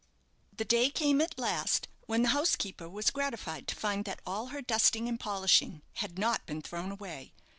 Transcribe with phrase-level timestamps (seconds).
[0.51, 4.63] The day came at last when the housekeeper was gratified to find that all her
[4.63, 7.35] dusting and polishing had not been thrown away.